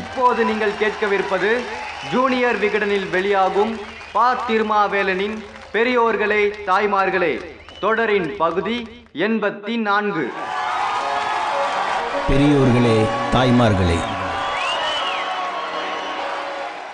[0.00, 1.50] இப்போது நீங்கள் கேட்கவிருப்பது
[2.12, 3.72] ஜூனியர் விகடனில் வெளியாகும்
[4.14, 4.26] பா.
[4.48, 5.36] திருமாவேலனின்
[5.74, 7.32] பெரியோர்களே தாய்மார்களே
[7.84, 8.76] தொடரின் பகுதி
[9.26, 10.24] எண்பத்தி நான்கு
[12.28, 12.98] பெரியோர்களே
[13.34, 13.98] தாய்மார்களே.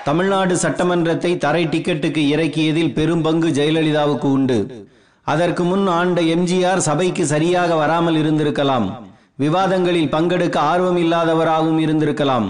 [0.08, 4.58] தமிழ்நாடு சட்டமன்றத்தை தரை டிக்கெட்டுக்கு இறக்கியதில் பெரும் பங்கு ஜெயலலிதாவுக்கு உண்டு.
[5.26, 8.88] அதற்கு முன் ஆண்ட எம்ஜிஆர் சபைக்கு சரியாக வராமல் இருந்திருக்கலாம்.
[9.44, 12.48] விவாதங்களில் பங்கெடுக்க ஆர்வம் இல்லாதவராகவும் இருந்திருக்கலாம்.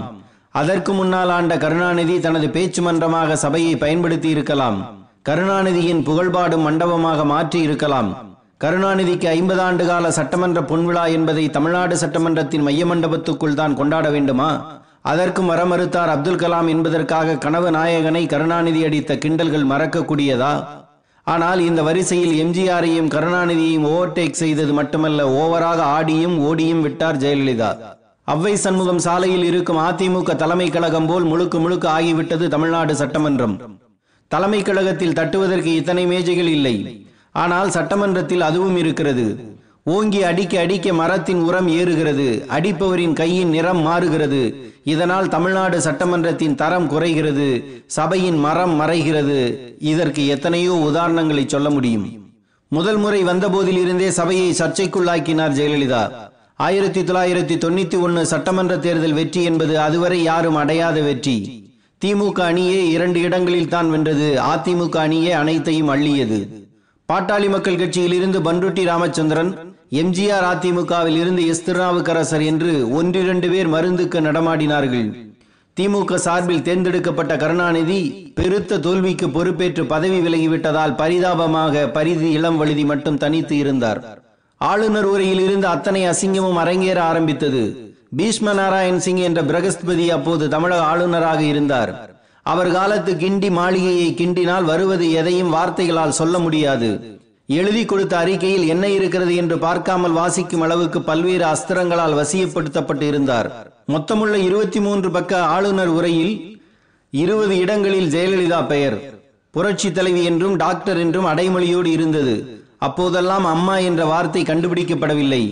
[0.55, 4.77] அதற்கு முன்னால் ஆண்ட கருணாநிதி தனது பேச்சு மன்றமாக சபையை பயன்படுத்தி இருக்கலாம்
[5.29, 8.09] கருணாநிதியின் புகழ்பாடும் மண்டபமாக மாற்றி இருக்கலாம்
[8.63, 14.49] கருணாநிதிக்கு ஐம்பது ஆண்டு கால சட்டமன்ற பொன்விழா என்பதை தமிழ்நாடு சட்டமன்றத்தின் மைய மண்டபத்துக்குள் தான் கொண்டாட வேண்டுமா?
[15.11, 20.53] அதற்கும் வர மறுத்தார் அப்துல் கலாம் என்பதற்காக கனவு நாயகனை கருணாநிதி அடித்த கிண்டல்கள் மறக்கக்கூடியதா?
[21.27, 27.71] ஆனால் இந்த வரிசையில் எம்ஜிஆரையும் கருணாநிதியையும் ஓவர்டேக் செய்தது மட்டுமல்ல ஓவராக ஆடியும் ஓடியும் விட்டார் ஜெயலலிதா.
[28.27, 33.55] அவ்வை சண்முகம் சாலையில் இருக்கும் அதிமுக தலைமை கழகம் போல் முழுக்க முழுக்க ஆகிவிட்டது தமிழ்நாடு சட்டமன்றம்.
[34.27, 37.05] தலைமை கழகத்தில் தட்டுவதற்கு இத்தனை மேஜைகள் இல்லை.
[37.31, 39.25] ஆனால் சட்டமன்றத்தில் அதுவும் இருக்கிறது.
[39.83, 42.27] ஓங்கி அடிக்க அடிக்க மரத்தின் உரம் ஏறுகிறது.
[42.47, 44.55] அடிப்பவரின் கையின் நிறம் மாறுகிறது.
[44.83, 47.63] இதனால் தமிழ்நாடு சட்டமன்றத்தின் தரம் குறைகிறது.
[47.85, 49.39] சபையின் மரம் மறைகிறது.
[49.79, 52.31] இதற்கு எத்தனையோ உதாரணங்களை சொல்ல முடியும்.
[52.67, 56.31] முதல் முறை வந்தபோதிலிருந்தே சபையை சர்ச்சைக்குள்ளாக்கினார் ஜெயலலிதா.
[56.59, 61.35] ஆயிரத்தி தொள்ளாயிரத்தி தொண்ணூத்தி ஒன்னு சட்டமன்ற தேர்தல் வெற்றி என்பது அதுவரை யாரும் அடையாத வெற்றி.
[62.01, 64.27] திமுக அணியே இரண்டு இடங்களில் தான் வென்றது.
[64.51, 66.39] அதிமுக அணியே அனைத்தையும் அள்ளியது.
[67.09, 69.51] பாட்டாளி மக்கள் கட்சியில் இருந்து பன்ருட்டி ராமச்சந்திரன்
[70.01, 75.07] எம்ஜிஆர் அதிமுகவில் இருந்து எஸ் திருநாவுக்கரசர் என்று ஒன்றிரண்டு பேர் மருந்துக்கு நடமாடினார்கள்.
[75.77, 78.01] திமுக சார்பில் தேர்ந்தெடுக்கப்பட்ட கருணாநிதி
[78.39, 84.01] பெருத்த தோல்விக்கு பொறுப்பேற்று பதவி விலகிவிட்டதால் பரிதாபமாக பரிதி இளம் வழுதி மட்டும் தனித்து இருந்தார்.
[84.69, 87.63] ஆளுநர் உரையில் இருந்து அத்தனை அசிங்கமும் அரங்கேற ஆரம்பித்தது.
[88.17, 91.91] பீஷ்ம நாராயண் சிங் என்ற பிரகஸ்பதி அப்போது தமிழக ஆளுநராக இருந்தார்.
[92.45, 96.89] அவர் காலத்து கிண்டி மாளிகையை கிண்டினால் வருவது எதையும் வார்த்தைகளால் சொல்ல முடியாது.
[97.47, 103.49] எழுதி கொடுத்த அறிக்கையில் என்ன இருக்கிறது என்று பார்க்காமல் வாசிக்கும் அளவுக்கு பல்வேறு அஸ்திரங்களால் வசியப்படுத்தப்பட்டு இருந்தார்.
[103.93, 106.33] மொத்தமுள்ள இருபத்தி மூன்று பக்க ஆளுநர் உரையில்
[107.13, 108.97] இருபது இடங்களில் ஜெயலலிதா பெயர்.
[109.51, 112.35] புரட்சி தலைவி என்றும் டாக்டர் என்றும் அடைமொழியோடு இருந்தது.
[112.87, 115.43] அப்போதெல்லாம் அம்மா என்ற வார்த்தை கண்டுபிடிக்கப்படவில்லை.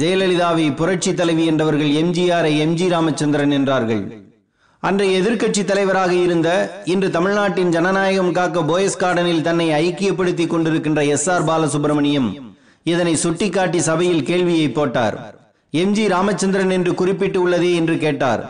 [0.00, 4.02] ஜெயலலிதாவை புரட்சி தலைவி என்றவர்கள் எம்ஜிஆரை எம்ஜி ராமச்சந்திரன் என்றார்கள்.
[4.82, 6.48] அன்றைய எதிர்க்கட்சி தலைவராக இருந்த
[6.92, 12.28] இன்று தமிழ்நாட்டின் ஜனநாயகம் காக்க போயஸ் கார்டனில் தன்னை ஐக்கியப்படுத்தி கொண்டிருக்கின்ற எஸ் ஆர் பாலசுப்ரமணியம்
[12.86, 15.16] இதனை சுட்டிக்காட்டி சபையில் கேள்வியை போட்டார்.
[15.72, 18.42] எம்ஜி ராமச்சந்திரன் என்று குறிப்பிட்டு உள்ளதே என்று கேட்டார்.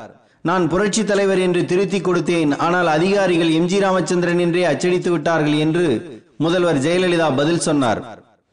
[0.49, 5.87] நான் புரட்சி தலைவர் என்று திருத்தி கொடுத்தேன் ஆனால் அதிகாரிகள் எம்ஜி ராமச்சந்திரன் என்றே அச்சடித்து விட்டார்கள் என்று
[6.44, 8.00] முதல்வர் ஜெயலலிதா பதில் சொன்னார்.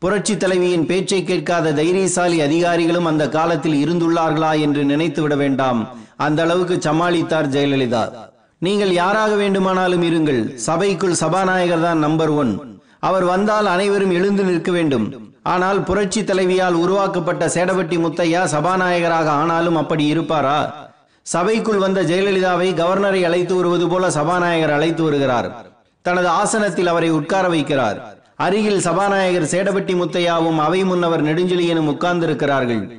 [0.01, 5.79] புரட்சி தலைவியின் பேச்சை கேட்காத தைரியசாலி அதிகாரிகளும் அந்த காலத்தில் இருந்துள்ளார்களா என்று நினைத்து விட வேண்டாம்.
[6.25, 8.03] அந்த அளவுக்கு சமாளித்தார் ஜெயலலிதா.
[8.61, 10.41] நீங்கள் யாராக வேண்டுமானாலும் இருங்கள்.
[10.67, 12.51] சபைக்குள் சபாநாயகர் தான் நம்பர் ஒன்
[13.09, 15.07] அவர் வந்தால் அனைவரும் எழுந்து நிற்க வேண்டும்.
[15.53, 20.59] ஆனால் புரட்சி தலைவியால் உருவாக்கப்பட்ட சேடபட்டி முத்தையா சபாநாயகராக ஆனாலும் அப்படி இருப்பாரா?
[21.25, 25.49] சபைக்குள் வந்த ஜெயலலிதாவை கவர்னரை அழைத்து வருவது போல சபாநாயகர் அழைத்து வருகிறார்.
[26.05, 27.99] தனது ஆசனத்தில் அவரை உட்கார வைக்கிறார்.
[28.37, 32.91] அருகில் சபாநாயகர் சேடபட்டி முத்தையாவும் அவை முன்னவர் நெடுஞ்செழியனும் உட்கார்ந்திருக்கிறார்கள்.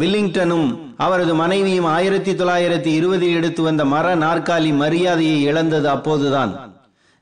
[0.00, 6.74] வில்லிங்டனும் அவரது மனைவியும் ஆயிரத்தி தொள்ளாயிரத்தி இருபதில் எடுத்து வந்த மர நாற்காலி மரியாதையை இழந்தது அப்போதுதான்.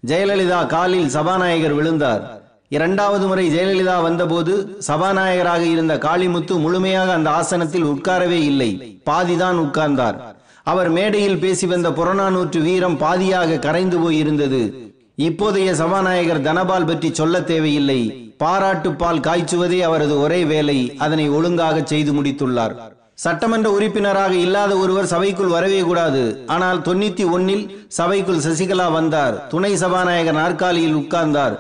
[0.06, 2.42] ஜெயலலிதா காலில் சபாநாயகர் விழுந்தார்.
[2.68, 9.02] இரண்டாவது முறை ஜெயலலிதா வந்தபோது சபாநாயகராக இருந்த காளிமுத்து முழுமையாக அந்த ஆசனத்தில் உட்காரவே இல்லை.
[9.10, 10.16] பாதிதான் உட்கார்ந்தார்.
[10.62, 14.92] அவர் மேடையில் பேசி வந்த புறநானூற்று வீரம் பாதியாக கரைந்து போயிருந்தது.
[15.18, 18.32] இப்போதைய சபாநாயகர் தனபால் பற்றி சொல்ல தேவையில்லை.
[18.36, 20.96] பாராட்டு பால் காய்ச்சுவதே அவரது ஒரே வேலை.
[20.98, 22.74] அதனை ஒழுங்காக செய்து முடித்துள்ளார்.
[23.14, 26.44] சட்டமன்ற உறுப்பினராக இல்லாத ஒருவர் சபைக்குள் வரவே கூடாது.
[26.46, 29.46] ஆனால் தொண்ணூத்தி ஒன்னில் சபைக்குள் சசிகலா வந்தார்.
[29.48, 31.56] துணை சபாநாயகர் நாற்காலியில் உட்கார்ந்தார்.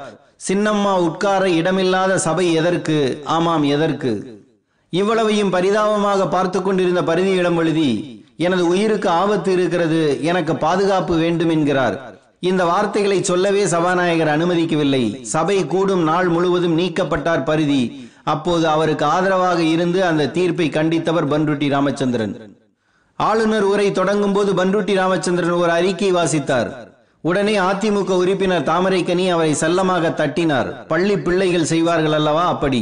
[0.48, 3.22] சின்னம்மா உட்கார இடமில்லாத சபை எதற்கு?
[3.24, 4.42] ஆமாம் எதற்கு?
[4.88, 10.18] இவ்வளவையும் பரிதாபமாக பார்த்து கொண்டிருந்த பரிதி இடம் எழுதி எனது உயிருக்கு ஆபத்து இருக்கிறது.
[10.22, 12.13] எனக்கு பாதுகாப்பு வேண்டும் என்கிறார்.
[12.50, 15.04] இந்த வார்த்தைகளை சொல்லவே சபாநாயகர் அனுமதிக்கவில்லை.
[15.34, 17.82] சபை கூடும் நாள் முழுவதும் நீக்கப்பட்டார் பரிதி.
[18.32, 22.34] அப்போது அவருக்கு ஆதரவாக இருந்து அந்த தீர்ப்பை கண்டித்தவர் பன்ருட்டி ராமச்சந்திரன்.
[23.16, 26.70] ஆளுநர் உரை தொடங்கும் போது பன்ருட்டி ராமச்சந்திரன் ஒரு அறிக்கை வாசித்தார்.
[27.20, 30.70] உடனே அதிமுக உறுப்பினர் தாமரைக்கனி அவரை செல்லமாக தட்டினார்.
[30.86, 32.80] பள்ளி பிள்ளைகள் செய்வார்கள் அல்லவா அப்படி.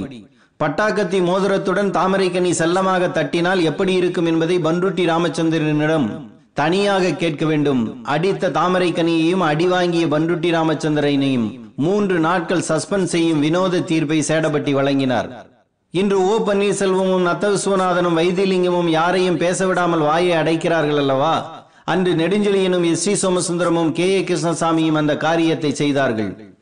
[0.61, 6.09] பட்டாக்கத்தி மோதிரத்துடன் தாமரைக்கனி செல்லமாக தட்டினால் எப்படி இருக்கும் என்பதை பன்ருட்டி ராமச்சந்திரனிடம்
[6.53, 8.03] தனியாக கேட்க வேண்டும்.
[8.03, 15.51] அடித்த தாமரைக்கனியையும் அடி வாங்கிய பன்ருட்டி ராமச்சந்திரனையும் மூன்று நாட்கள் சஸ்பெண்ட் செய்யும் வினோத தீர்ப்பை சேடப்பட்டி வழங்கினார்.
[15.91, 21.65] இன்று ஓ பன்னீர்செல்வமும் நத்த விஸ்வநாதனும் வைத்தியலிங்கமும் யாரையும் பேச விடாமல் வாயை அடைக்கிறார்கள் அல்லவா?
[21.85, 26.53] அன்று நெடுஞ்செழியனும் எஸ் டி சோமசுந்தரமும் கே ஏ கிருஷ்ணசாமியும் அந்த காரியத்தை செய்தார்கள்.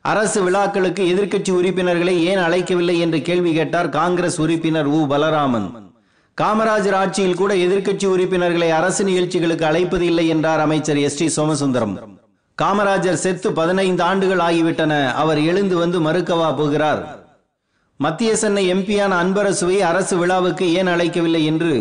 [0.00, 5.06] அரசு விழாக்களுக்கு எதிர்க்கட்சி உறுப்பினர்களை ஏன் அழைக்கவில்லை என்று கேள்வி கேட்டார் காங்கிரஸ் உறுப்பினர் உ.
[5.06, 5.89] பலராமன்.
[6.40, 11.94] காமராஜர் ஆட்சியில் கூட எதிர்க்கட்சி உறுப்பினர்களை அரசு நிகழ்ச்சிகளுக்கு அழைப்பது இல்லை என்றார் அமைச்சர் எஸ் டி சோமசுந்தரம்.
[12.62, 15.12] காமராஜர் செத்து பதினைந்து ஆண்டுகள் ஆகிவிட்டன.
[15.12, 17.24] அவர் எழுந்து வந்து மறுக்கவா போகிறார்?
[17.96, 21.72] மத்திய சென்னை எம்பியான அன்பரசுவை அரசு விழாவுக்கு ஏன் அழைக்கவில்லை என்று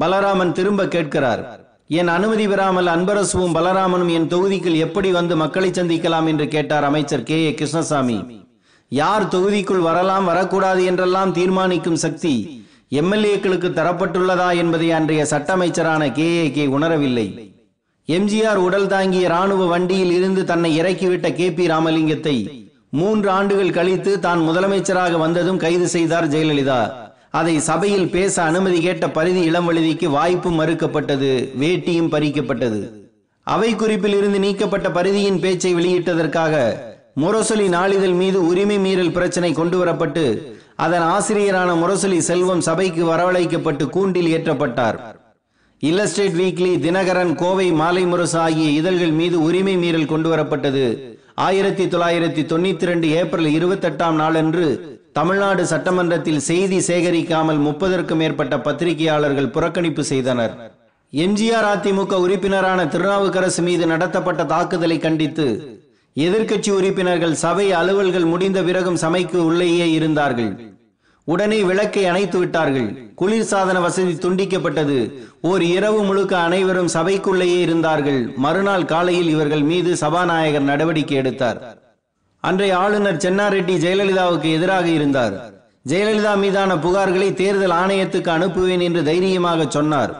[0.00, 1.60] பலராமன் திரும்ப கேட்கிறார்.
[1.88, 7.46] என் அனுமதி பெறாமல் அன்பரசுவும் பலராமனும் என் தொகுதிக்குள் எப்படி வந்து மக்களை சந்திக்கலாம் என்று கேட்டார் அமைச்சர் கே.
[7.46, 7.54] ஏ.
[7.54, 8.46] கிருஷ்ணசாமி.
[8.88, 16.44] யார் தொகுதிக்குள் வரலாம் வரக்கூடாது என்றெல்லாம் தீர்மானிக்கும் சக்தி எம்எல்ஏக்களுக்கு தரப்பட்டுள்ளதா என்பதை அன்றைய சட்ட அமைச்சரான கே ஏ
[16.56, 17.26] கே உணரவில்லை.
[18.08, 22.36] எம்ஜிஆர் உடல் தாங்கிய ராணுவ வண்டியில் இருந்து தன்னை இறக்கிவிட்ட கே பி ராமலிங்கத்தை
[22.98, 26.80] மூன்று ஆண்டுகள் கழித்து தான் முதலமைச்சராக வந்ததும் கைது செய்தார் ஜெயலலிதா.
[27.30, 32.80] அதை சபையில் பேச அனுமதி கேட்ட பரிதி இளம்வழுதிக்கு வாய்ப்பு மறுக்கப்பட்டது வேட்டியும் பறிக்கப்பட்டது.
[33.46, 36.54] அவை குறிப்பில் இருந்து நீக்கப்பட்ட பரிதியின் பேச்சை வெளியிட்டதற்காக
[37.22, 40.24] முரசொலி நாளிதழ் மீது உரிமை மீறல் பிரச்சனை கொண்டு வரப்பட்டு
[40.78, 44.98] அதன் ஆசிரியரான முரசொலி செல்வம் சபைக்கு வரவழைக்கப்பட்டு கூண்டில் ஏற்றப்பட்டார்.
[45.82, 50.84] இல்லஸ்டேட் வீக்லி தினகரன் கோவை மாலை முரசு ஆகிய இதழ்கள் மீது உரிமை மீறல் கொண்டு வரப்பட்டது
[51.46, 54.66] ஆயிரத்தி தொள்ளாயிரத்தி தொண்ணூத்தி ரெண்டு ஏப்ரல் இருபத்தெட்டாம் நாளன்று
[55.18, 60.54] தமிழ்நாடு சட்டமன்றத்தில் செய்தி சேகரிக்காமல் முப்பதற்கும் மேற்பட்ட பத்திரிகையாளர்கள் புறக்கணிப்பு செய்தனர்.
[61.12, 65.46] எம்ஜிஆர் அதிமுக உறுப்பினரான திருநாவுக்கரசு மீது நடத்தப்பட்ட தாக்குதலை கண்டித்து
[66.16, 70.52] எதிர்க்கட்சி உறுப்பினர்கள் சபை அலுவல்கள் முடிந்த பிறகும் சமைக்கு உள்ளேயே இருந்தார்கள்.
[71.24, 72.88] உடனே விளக்கை அணைத்து விட்டார்கள்.
[73.20, 74.98] குளிர்சாதன வசதி துண்டிக்கப்பட்டது.
[75.40, 78.32] ஓர் இரவு முழுக்க அனைவரும் சபைக்குள்ளேயே இருந்தார்கள்.
[78.36, 81.60] மறுநாள் காலையில் இவர்கள் மீது சபாநாயகர் நடவடிக்கை எடுத்தார்.
[82.40, 85.36] அன்றைய ஆளுநர் சென்னாரெட்டி ஜெயலலிதாவுக்கு எதிராக இருந்தார்.
[85.88, 90.12] ஜெயலலிதா மீதான புகார்களை தேர்தல் ஆணையத்துக்கு அனுப்புவேன் என்று தைரியமாக சொன்னார்.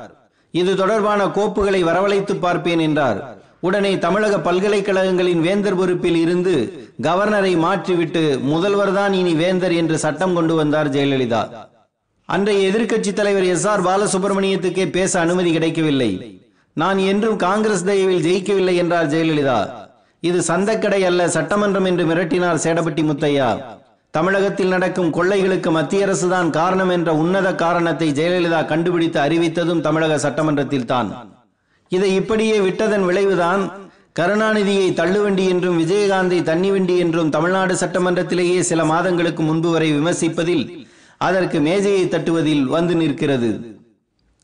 [0.50, 3.20] இது தொடர்பான கோப்புகளை வரவழைத்து பார்ப்பேன் என்றார்.
[3.66, 6.54] உடனே தமிழக பல்கலைக்கழகங்களின் வேந்தர் பொறுப்பில் இருந்து
[7.06, 8.22] கவர்னரை மாற்றிவிட்டு
[8.52, 11.42] முதல்வர்தான் இனி வேந்தர் என்று சட்டம் கொண்டு வந்தார் ஜெயலலிதா.
[12.28, 16.10] அன்றைய எதிர்க்கட்சி தலைவர் எஸ் ஆர் பாலசுப்ரமணியத்துக்கே பேச அனுமதி கிடைக்கவில்லை.
[16.76, 19.60] நான் என்றும் காங்கிரஸ் தயவில் ஜெயிக்கவில்லை என்றார் ஜெயலலிதா.
[20.22, 23.48] இது சந்தக்கடை அல்ல சட்டமன்றம் என்று மிரட்டினார் சேடபட்டி முத்தையா.
[24.14, 31.10] தமிழகத்தில் நடக்கும் கொள்ளைகளுக்கு மத்திய அரசுதான் காரணம் என்ற உன்னத காரணத்தை ஜெயலலிதா கண்டுபிடித்து அறிவித்ததும் தமிழக சட்டமன்றத்தில் தான்
[31.88, 33.72] இதை இப்படியே விட்டதன் விளைவுதான்
[34.20, 40.86] கருணாநிதியை தள்ளுவண்டி என்றும் விஜயகாந்தை தண்ணிவண்டி என்றும் தமிழ்நாடு சட்டமன்றத்திலேயே சில மாதங்களுக்கு முன்பு வரை விமர்சிப்பதில்
[41.18, 43.74] அதற்கு மேஜையை தட்டுவதில் வந்து நிற்கிறது.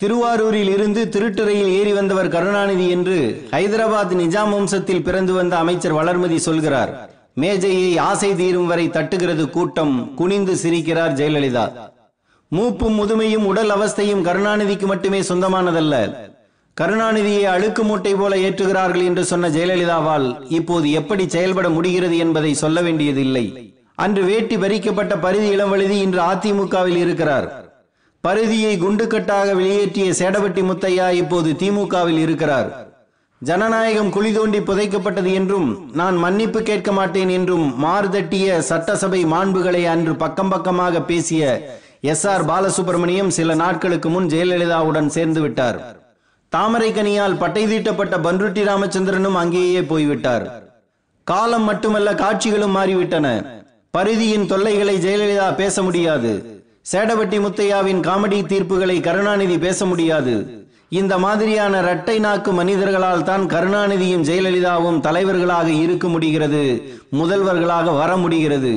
[0.00, 7.10] திருவாரூரில் இருந்து திருட்டுறையில் ஏறி வந்தவர் கருணாநிதி என்று ஹைதராபாத் நிஜாம் வம்சத்தில் பிறந்து வந்த அமைச்சர் வளர்மதி சொல்கிறார்
[7.34, 11.66] மேஜையை ஆசை தீரும் வரை தட்டுகிறது கூட்டம் குனிந்து சிரிக்கிறார் ஜெயலலிதா.
[12.48, 15.96] மூப்பும் முதுமையும் உடல் அவஸ்தையும் கருணாநிதிக்கு மட்டுமே சொந்தமானதல்ல.
[16.76, 23.44] கருணாநிதியை அழுக்கு மூட்டை போல ஏற்றுகிறார்கள் என்று சொன்ன ஜெயலலிதாவால் இப்போது எப்படி செயல்பட முடிகிறது என்பதை சொல்ல வேண்டியதில்லை.
[23.94, 27.46] அன்று வேட்டி பறிக்கப்பட்ட பரிதி இளம்வழுதி இன்று அதிமுகவில் இருக்கிறார்.
[28.20, 32.70] பரிதியை குண்டுக்கட்டாக வெளியேற்றிய சேடபட்டி முத்தையா இப்போது திமுகவில் இருக்கிறார்.
[33.42, 40.48] ஜனநாயகம் குழி தோண்டி புதைக்கப்பட்டது என்றும் நான் மன்னிப்பு கேட்க மாட்டேன் என்றும் மார்தட்டிய சட்டசபை மாண்புகளை அன்று பக்கம்
[40.48, 41.42] பக்கமாக பேசிய
[42.00, 45.80] எஸ் ஆர் பாலசுப்ரமணியம் சில நாட்களுக்கு முன் ஜெயலலிதாவுடன் சேர்ந்து விட்டார்.
[46.54, 50.44] தாமரைக்கனியால் பட்டை தீட்டப்பட்ட பன்ருட்டி ராமச்சந்திரனும் அங்கேயே போய்விட்டார்.
[51.24, 53.26] காலம் மட்டுமல்ல காட்சிகளும் மாறிவிட்டன.
[53.90, 56.32] பரிதியின் தொல்லைகளை ஜெயலலிதா பேச முடியாது.
[56.92, 60.34] சேடபட்டி முத்தையாவின் காமெடி தீர்ப்புகளை கருணாநிதி பேச முடியாது.
[61.00, 66.64] இந்த மாதிரியான இரட்டை நாக்கு மனிதர்களால் தான் கருணாநிதியும் ஜெயலலிதாவும் தலைவர்களாக இருக்க முடிகிறது
[67.20, 68.72] முதல்வர்களாக வர முடிகிறது.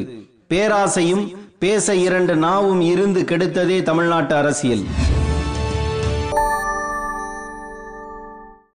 [0.53, 1.25] பேராசையும்
[1.59, 4.85] பேச இரண்டு நாவும் இருந்து கெடுத்ததே தமிழ்நாட்டு அரசியல்.